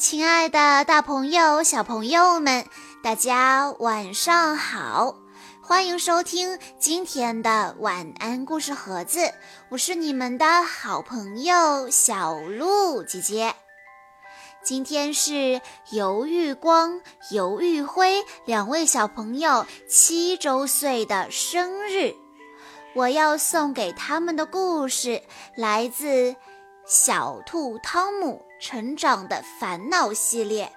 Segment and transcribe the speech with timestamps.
[0.00, 2.64] 亲爱的，大朋友、小朋友们，
[3.02, 5.14] 大家晚上好！
[5.60, 9.30] 欢迎收听今天的晚安故事盒子，
[9.68, 13.54] 我是你们的好朋友小鹿姐姐。
[14.64, 15.60] 今天是
[15.90, 22.14] 尤玉光、尤玉辉两位小朋友七周岁的生日，
[22.94, 25.22] 我要送给他们的故事
[25.54, 26.32] 来自
[26.92, 28.44] 《小兔汤姆》。
[28.60, 30.70] 成长的烦恼系列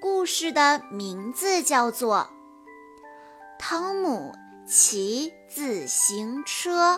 [0.00, 2.28] 故事的名字叫做
[3.58, 4.32] 《汤姆
[4.68, 6.96] 骑自行车》。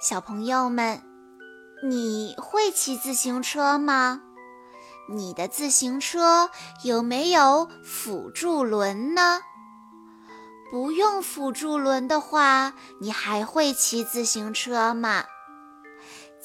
[0.00, 1.02] 小朋友们，
[1.82, 4.20] 你会骑自行车吗？
[5.10, 6.50] 你的自行车
[6.84, 9.40] 有没有辅助轮呢？
[10.70, 15.24] 不用辅助轮的话，你还会骑自行车吗？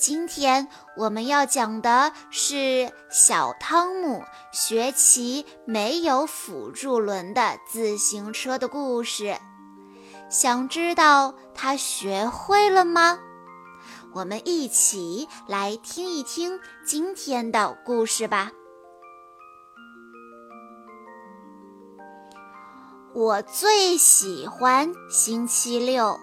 [0.05, 0.67] 今天
[0.97, 9.37] 我们要讲的是小汤姆学骑没有辅助轮的自行车的故事。
[10.29, 13.17] 想知道他学会了吗？
[14.13, 18.51] 我们一起来听一听今天的故事吧。
[23.13, 26.19] 我最喜欢星期六，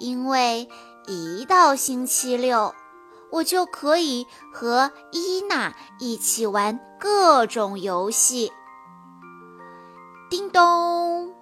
[0.00, 0.68] 因为。
[1.08, 2.72] 一到星期六，
[3.32, 8.52] 我就可以和伊娜一起玩各种游戏。
[10.30, 11.34] 叮咚！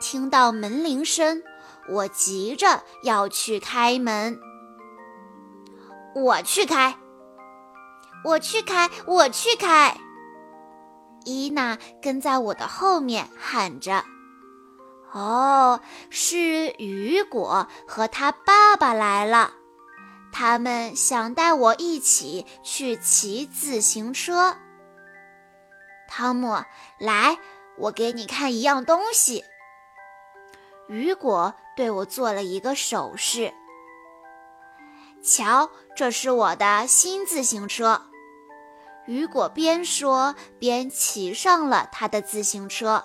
[0.00, 1.42] 听到门铃声，
[1.88, 4.38] 我急着要去开门。
[6.14, 6.96] 我去开，
[8.24, 9.96] 我去开，我去开！
[11.24, 14.04] 伊娜跟在我的后面喊着。
[15.12, 15.80] 哦，
[16.10, 19.52] 是雨果和他爸爸来了，
[20.36, 24.56] 他们想带我一起去骑自行车。
[26.08, 26.64] 汤姆，
[26.98, 27.38] 来，
[27.78, 29.44] 我给你看一样东西。
[30.88, 33.54] 雨果对我做了一个手势，
[35.22, 38.02] 瞧，这是我的新自行车。
[39.06, 43.04] 雨果边说边骑上了他的自行车。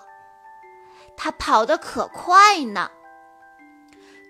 [1.15, 2.89] 他跑得可快呢。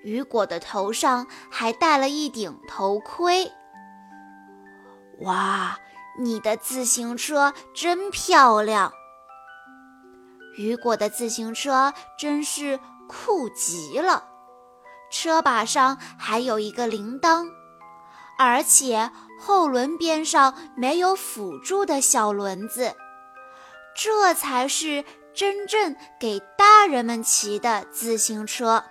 [0.03, 3.51] 雨果的头上还戴了一顶头盔。
[5.19, 5.77] 哇，
[6.17, 8.93] 你的自行车真漂亮！
[10.57, 14.25] 雨果的自行车真是酷极了，
[15.11, 17.47] 车把上还有一个铃铛，
[18.37, 22.95] 而且后轮边上没有辅助的小轮子，
[23.95, 25.03] 这才是。
[25.31, 28.83] 真正给大人们骑的自行车，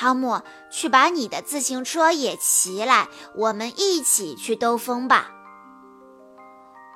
[0.00, 0.40] 汤姆，
[0.70, 3.06] 去把你的自行车也骑来，
[3.36, 5.30] 我们一起去兜风吧。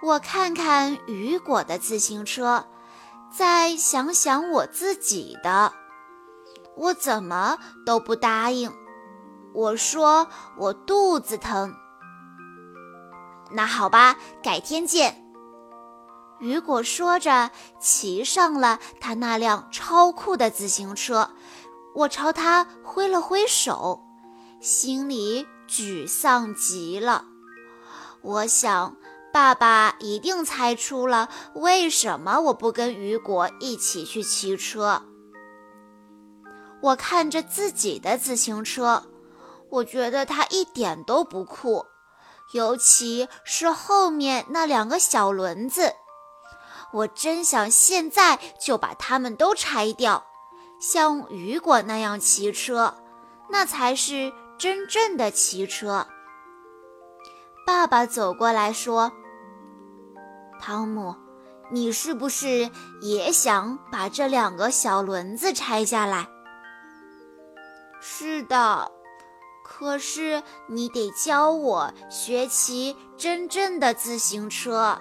[0.03, 2.66] 我看看雨果的自行车，
[3.31, 5.75] 再想想我自己的，
[6.78, 8.72] 我怎么都不答应。
[9.53, 10.26] 我说
[10.56, 11.75] 我肚子疼。
[13.50, 15.20] 那好吧，改天见。
[16.41, 21.28] 雨果说着，骑上了他那辆超酷的自行车。
[21.94, 24.03] 我朝他挥了挥手，
[24.60, 27.27] 心里沮丧极了。
[28.21, 28.97] 我想，
[29.32, 35.03] 爸爸一定猜出了为什么我不跟雨果一起去骑车。
[36.82, 39.05] 我看着自己的自行车，
[39.71, 41.87] 我觉得它一点都不酷，
[42.53, 45.94] 尤其是后面那两个小轮子。
[46.93, 50.26] 我真想现在就把它们都拆掉，
[50.80, 52.94] 像雨果那样骑车，
[53.48, 56.06] 那才是真正的骑车。
[57.66, 59.12] 爸爸走过来说
[60.60, 61.14] ：“汤姆，
[61.70, 62.70] 你是不是
[63.00, 66.28] 也想把这两个小轮子拆下来
[68.00, 68.92] ？”“是的，
[69.64, 74.99] 可是你得教我学骑真正的自行车。”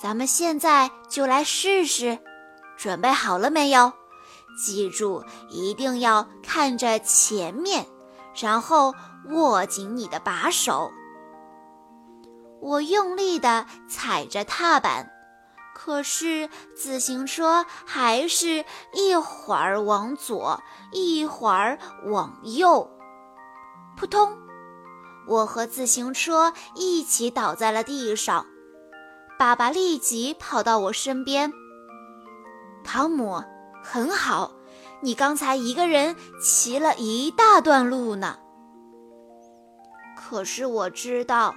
[0.00, 2.18] 咱们现在就来试试，
[2.78, 3.92] 准备好了没有？
[4.64, 7.86] 记住，一定要看着前面，
[8.40, 8.94] 然后
[9.30, 10.90] 握紧你的把手。
[12.60, 15.10] 我用力地踩着踏板，
[15.74, 20.60] 可是自行车还是一会儿往左，
[20.92, 22.90] 一会儿往右。
[23.96, 24.36] 扑通！
[25.28, 28.46] 我和自行车一起倒在了地上。
[29.38, 31.52] 爸爸立即跑到我身边。
[32.90, 33.44] 汤姆，
[33.84, 34.50] 很好，
[35.02, 38.38] 你刚才一个人骑了一大段路呢。
[40.16, 41.54] 可是我知道，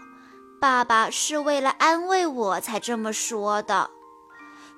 [0.59, 3.89] 爸爸是为了安慰我才这么说的。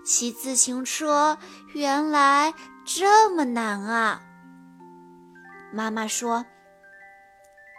[0.06, 1.40] 骑自行车
[1.74, 2.54] 原来
[2.86, 4.22] 这么难啊！
[5.72, 6.46] 妈妈说：“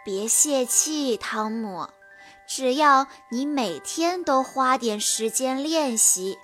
[0.03, 1.87] 别泄气，汤姆，
[2.45, 6.37] 只要你每天都花点时间练习，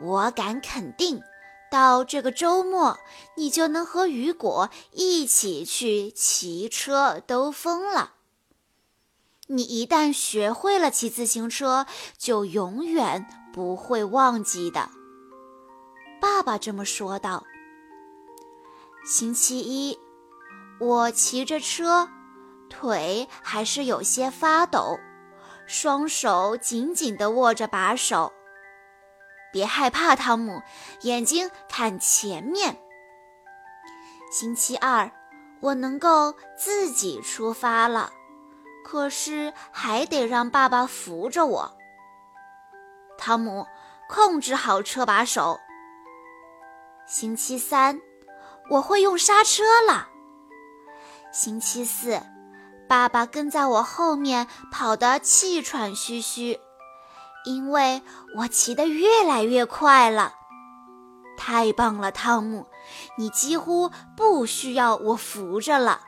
[0.00, 1.22] 我敢肯定，
[1.70, 2.98] 到这个周末
[3.36, 8.12] 你就能和雨果一起去骑车兜风了。
[9.48, 11.86] 你一旦学会了骑自行车，
[12.18, 14.90] 就永远不会忘记的。”
[16.20, 17.44] 爸爸这么说道。
[19.06, 19.98] 星期一，
[20.80, 22.10] 我骑着车，
[22.68, 24.98] 腿还是有些发抖，
[25.66, 28.32] 双手紧紧地握着把手。
[29.52, 30.62] 别害怕，汤姆，
[31.02, 32.78] 眼睛看前面。
[34.30, 35.10] 星期二，
[35.60, 38.12] 我能够自己出发了，
[38.84, 41.76] 可是还得让爸爸扶着我。
[43.16, 43.66] 汤姆，
[44.08, 45.58] 控制好车把手。
[47.06, 48.00] 星期三，
[48.70, 50.08] 我会用刹车了。
[51.32, 52.20] 星期四，
[52.86, 56.60] 爸爸跟在我后面跑得气喘吁吁，
[57.48, 58.02] 因为
[58.36, 60.34] 我骑得越来越快了。
[61.38, 62.66] 太棒了，汤姆，
[63.16, 66.02] 你几乎不需要我扶着了。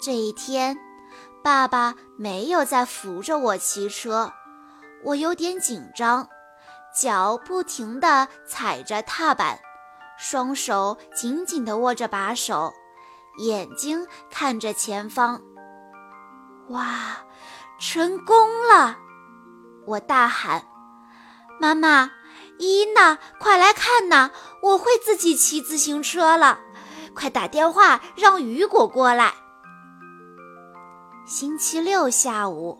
[0.00, 0.78] 这一天，
[1.42, 4.32] 爸爸没有再扶着我骑车，
[5.02, 6.28] 我有点紧张。
[6.94, 9.58] 脚不停地踩着踏板，
[10.16, 12.72] 双手紧紧地握着把手，
[13.38, 15.40] 眼睛看着前方。
[16.68, 17.18] 哇，
[17.80, 18.36] 成功
[18.68, 18.96] 了！
[19.88, 20.64] 我大喊
[21.58, 22.10] ：“妈妈，
[22.58, 24.30] 伊娜，快来看呐！
[24.62, 26.60] 我会自己骑自行车了！
[27.14, 29.32] 快打电话让雨果过来。”
[31.26, 32.78] 星期六下午。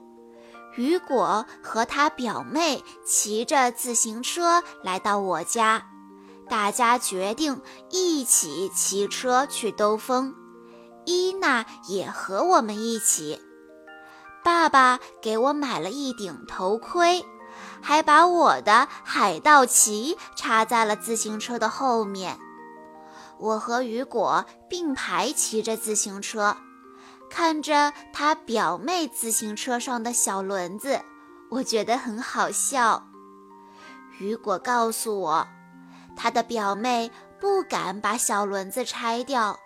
[0.77, 5.89] 雨果和他表妹骑着自行车来到我家，
[6.49, 7.61] 大家决定
[7.91, 10.35] 一起骑车去兜风。
[11.05, 13.41] 伊娜也和我们一起。
[14.49, 17.23] 爸爸给我买了一顶头盔，
[17.83, 22.39] 还把我的海盗旗插在了自行车的后面。
[23.39, 26.57] 我和雨果并排骑着自行车。
[27.29, 30.99] 看着他表妹自行车上的小轮子，
[31.51, 33.07] 我觉得很好笑。
[34.19, 35.47] 雨果告诉我，
[36.17, 39.59] 他的表妹不敢把小轮子拆掉，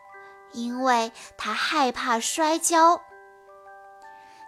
[0.50, 3.00] 因为他害怕摔跤。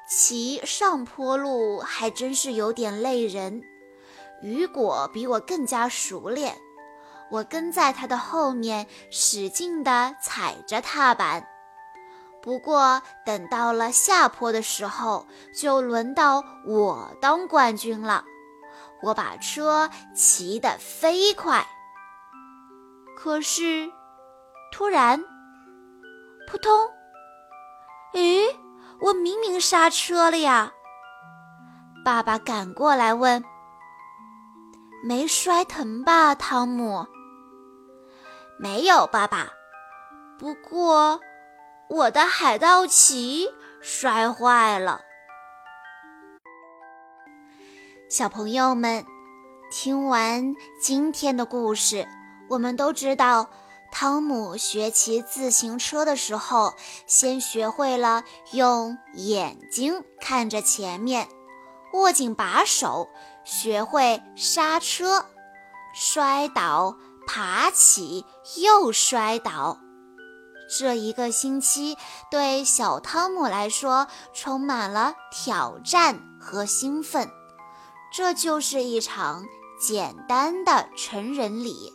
[0.06, 3.62] 骑上坡路还真是有点累人。
[4.42, 6.56] 雨果比我更加熟练，
[7.30, 11.46] 我跟在他的后面，使劲地踩着踏板。
[12.42, 15.26] 不过，等到了下坡的时候，
[15.58, 18.24] 就轮到我当冠军了。
[19.02, 21.66] 我把车骑得飞快，
[23.16, 23.90] 可是，
[24.70, 25.22] 突然，
[26.46, 26.70] 扑通！
[28.12, 28.54] 咦，
[29.04, 30.72] 我明明刹车了呀！
[32.02, 33.44] 爸爸赶过来问
[35.04, 37.06] ：“没摔疼吧，汤姆
[38.58, 39.48] ？”“没有，爸爸。”
[40.40, 41.20] 不过。
[41.90, 43.46] 我的海盗旗
[43.82, 45.02] 摔坏了。
[48.08, 49.04] 小朋友们，
[49.70, 52.08] 听完今天的故事，
[52.48, 53.50] 我们都知道，
[53.94, 56.74] 汤姆学骑自行车的时候，
[57.06, 61.28] 先学会了用眼睛看着前面，
[61.92, 63.06] 握紧把手，
[63.44, 65.26] 学会刹车，
[65.94, 69.78] 摔倒，爬起，又摔倒。
[70.76, 71.96] 这一个星期
[72.32, 77.30] 对小汤姆来说充满了挑战和兴奋，
[78.12, 79.44] 这就是一场
[79.80, 81.92] 简单的成人礼。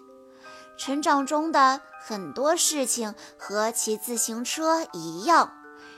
[0.77, 5.53] 成长中的很多事情和骑自行车一样，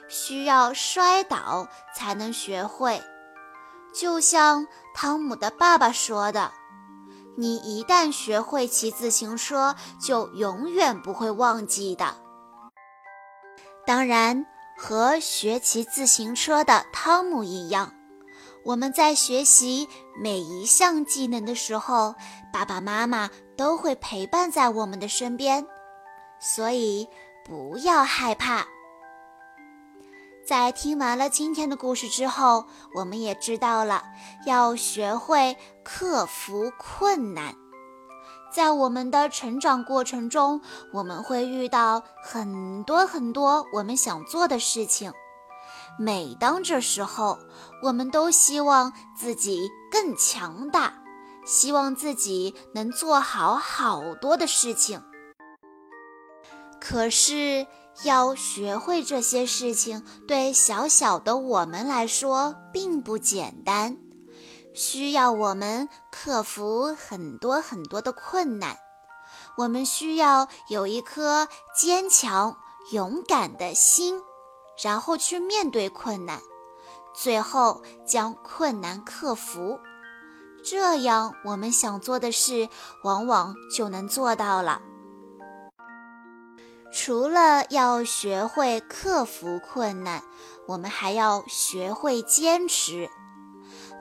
[0.10, 3.02] 需要摔倒才能学会。
[3.94, 6.52] 就像汤姆的爸爸说的
[7.40, 12.18] ：“你一旦学会骑自行车，就永远不会忘记的。”
[13.88, 14.46] 当然，
[14.78, 17.94] 和学骑自行车的汤姆一样，
[18.66, 19.88] 我们在学习
[20.22, 22.16] 每一项技能的时候，
[22.52, 25.66] 爸爸妈妈都会陪伴在我们的身边，
[26.42, 27.08] 所以
[27.46, 28.66] 不要害怕。
[30.44, 34.04] 在听完了今天的故事之后，我们也知道了
[34.46, 37.56] 要学会克服困难。
[38.52, 40.60] 在我们的成长过程中，
[40.92, 45.14] 我们会遇到很多很多我们想做的事情。
[45.98, 47.38] 每当这时候，
[47.84, 50.94] 我们都希望自己更强大，
[51.46, 55.02] 希望自己能做好好多的事情。
[56.92, 57.66] 可是，
[58.04, 63.98] 要学会这些事情，对小小的我们来说并不简单，
[64.74, 68.78] 需要我们克服很多很多的困难。
[69.56, 72.58] 我们需要有一颗坚强、
[72.92, 74.22] 勇敢的心，
[74.84, 76.42] 然后去面对困难，
[77.16, 79.80] 最后将困难克服。
[80.62, 82.68] 这样，我们想做的事
[83.04, 84.82] 往往就能做到了。
[86.92, 90.22] 除了要学会克服困难，
[90.68, 93.10] 我们还要学会坚持。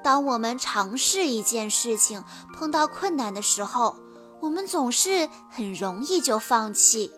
[0.03, 3.97] 当我们尝试一件事情，碰到困难的时候，
[4.41, 7.13] 我们总是很容易就放弃，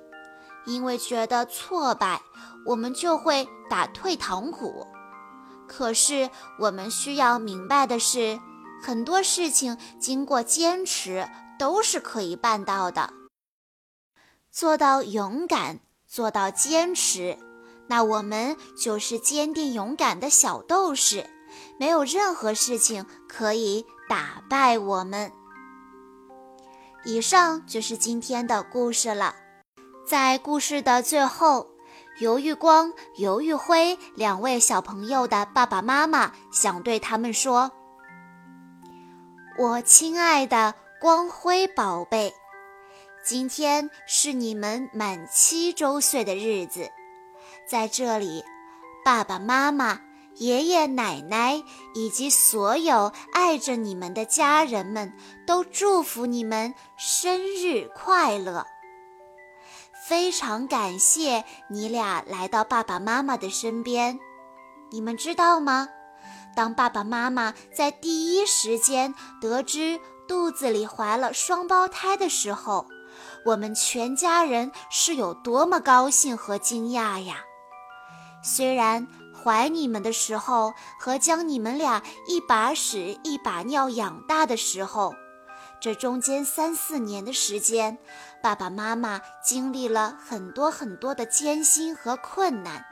[0.66, 2.20] 因为觉得挫败，
[2.66, 4.86] 我们就会打退堂鼓。
[5.66, 8.38] 可是我们需要明白的是，
[8.82, 11.26] 很多事情经过坚持
[11.58, 13.10] 都是可以办到的。
[14.52, 17.38] 做到勇敢，做到坚持，
[17.88, 21.24] 那我们就是坚定勇敢的小斗士，
[21.78, 25.32] 没有任何事情可以打败我们。
[27.02, 29.34] 以上就是今天的故事了。
[30.06, 31.66] 在故事的最后，
[32.20, 37.72] 尤玉光、尤玉辉两位小朋友的爸爸妈妈想对他们说
[39.58, 42.34] ：“我亲爱的光辉宝贝，
[43.24, 46.90] 今天是你们满七周岁的日子，
[47.68, 48.42] 在这里，
[49.04, 50.00] 爸爸妈妈。”
[50.36, 51.62] 爷爷奶奶
[51.94, 55.12] 以及所有爱着你们的家人们
[55.46, 58.66] 都祝福你们生日快乐。
[60.08, 64.18] 非常感谢你俩来到爸爸妈妈的身边。
[64.90, 65.86] 你们知道吗？
[66.56, 72.86] 当爸爸妈妈在第一时间得知肚子里怀了双胞胎的时候，
[73.44, 77.36] 我们全家人是有多么高兴和惊讶呀！
[78.42, 79.06] 虽然。
[79.44, 85.12] 怀你们的时候和将你们俩一把屎一把尿养大的时候，
[85.80, 87.98] 这中间三四年的时间，
[88.40, 92.84] 爸爸妈妈经历了很多很多的艰辛和困难。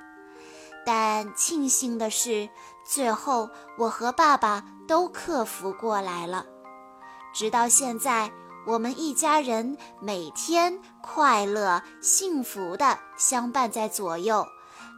[0.84, 2.48] 但庆幸的是，
[2.84, 6.46] 最后我和爸爸都克服过来了。
[7.32, 8.32] 直到现在，
[8.66, 14.46] 我们一家人每天快乐幸福的相伴在左右。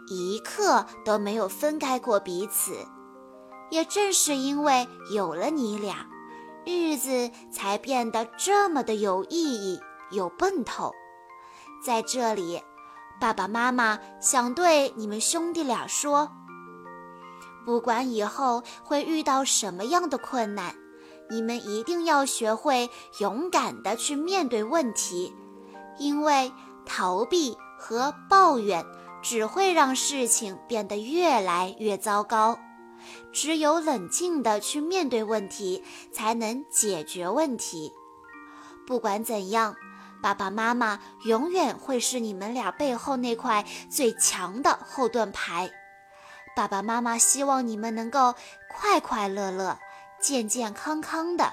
[0.09, 2.75] 一刻都没有分开过彼此，
[3.71, 6.07] 也正是因为有了你俩，
[6.67, 10.93] 日子才变得这么的有意义、有奔头。
[11.85, 12.61] 在这里，
[13.21, 16.29] 爸爸妈妈想对你们兄弟俩说：
[17.65, 20.75] 不管以后会遇到什么样的困难，
[21.33, 25.35] 你们一定要学会勇敢地去面对问题，
[25.99, 26.53] 因为
[26.87, 28.85] 逃避和抱怨。
[29.25, 32.59] 只会让事情变得越来越糟糕。
[33.33, 37.93] 只有冷静地去面对问题，才能解决问题。
[38.85, 39.77] 不管怎样，
[40.21, 45.71] 爸爸妈妈永远会是你们俩背后那块最强的后盾牌。
[46.57, 48.35] 爸爸妈妈希望你们能够
[48.69, 49.79] 快快乐乐、
[50.23, 51.53] 健健康康的。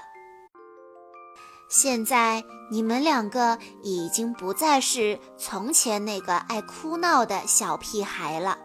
[1.68, 8.58] 现在你们两个已经不再是从前那个爱哭闹的小屁孩了。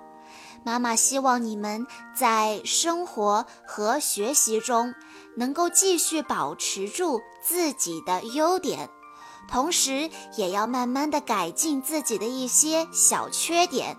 [0.64, 1.86] 妈妈希望你们
[2.16, 4.96] 在生活和学习中
[5.38, 8.90] 能够继续保持住自己的优点，
[9.48, 13.96] 同时也要慢慢的改进自己的一些小缺点。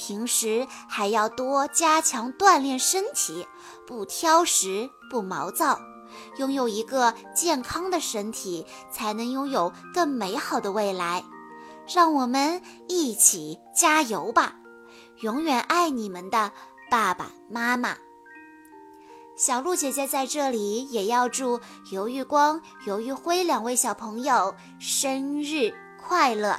[0.00, 3.46] 平时还要多加强锻炼身体，
[3.86, 5.78] 不挑食，不毛躁。
[6.38, 11.22] 拥有一个健康的身体，才能拥有更美好的未来。
[11.86, 14.54] 让我们一起加油吧！
[15.20, 16.50] 永远爱你们的
[16.90, 17.98] 爸爸妈妈。
[19.36, 26.58] 小鹿姐姐在这里也要祝尤玉光、尤玉辉两位小朋友生日快乐。